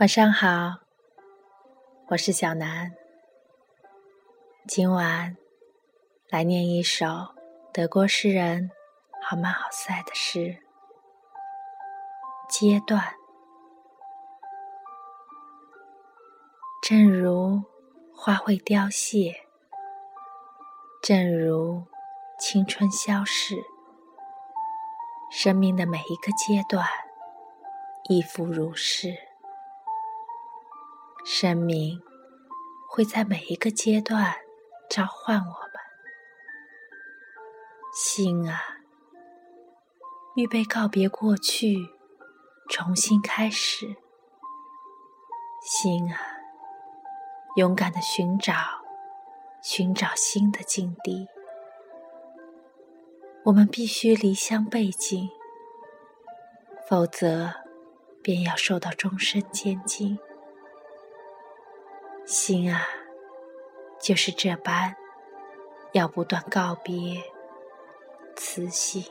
[0.00, 0.78] 晚上好，
[2.08, 2.90] 我是小南。
[4.66, 5.36] 今晚
[6.30, 7.06] 来念一首
[7.70, 8.70] 德国诗人
[9.20, 10.38] 豪曼·豪塞的诗
[12.48, 12.98] 《阶段》。
[16.80, 17.62] 正如
[18.16, 19.34] 花会凋谢，
[21.02, 21.84] 正如
[22.38, 23.62] 青春消逝，
[25.30, 26.86] 生命的每一个阶段
[28.08, 29.29] 亦复如是。
[31.24, 32.00] 生命
[32.88, 34.34] 会在每一个阶段
[34.88, 35.72] 召唤我们，
[37.94, 38.58] 心啊，
[40.34, 41.76] 预备告别过去，
[42.68, 43.96] 重新开始。
[45.62, 46.18] 心啊，
[47.56, 48.54] 勇敢的寻找，
[49.62, 51.28] 寻找新的境地。
[53.44, 55.28] 我们必须离乡背井，
[56.88, 57.52] 否则
[58.22, 60.18] 便要受到终身监禁。
[62.30, 62.86] 心啊，
[64.00, 64.94] 就是这般，
[65.90, 67.20] 要不断告别，
[68.36, 69.10] 慈禧。